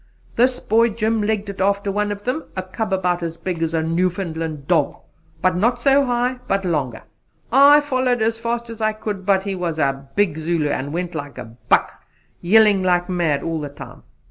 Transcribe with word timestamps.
This 0.35 0.59
boy 0.59 0.89
Jim 0.89 1.21
legged 1.21 1.47
it 1.51 1.61
after 1.61 1.91
one 1.91 2.11
of 2.11 2.23
them, 2.23 2.45
a 2.57 2.63
cub 2.63 2.91
about 2.91 3.21
as 3.21 3.37
big 3.37 3.61
as 3.61 3.71
a 3.71 3.83
Newfoundland 3.83 4.65
dog 4.67 4.99
not 5.43 5.79
so 5.79 6.05
high, 6.07 6.39
but 6.47 6.65
longer. 6.65 7.03
I 7.51 7.81
followed 7.81 8.19
him 8.19 8.27
as 8.27 8.39
fast 8.39 8.71
as 8.71 8.81
I 8.81 8.93
could, 8.93 9.27
but 9.27 9.43
he 9.43 9.53
was 9.53 9.77
a 9.77 10.09
big 10.15 10.37
Zulu 10.39 10.69
and 10.71 10.91
went 10.91 11.13
like 11.13 11.37
a 11.37 11.53
buck, 11.69 12.03
yelling 12.41 12.81
like 12.81 13.09
mad 13.09 13.43
all 13.43 13.59
the 13.61 13.69
time. 13.69 14.01